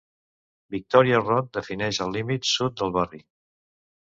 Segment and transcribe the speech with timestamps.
[0.75, 3.25] Victoria Road defineix el límit sud del barri.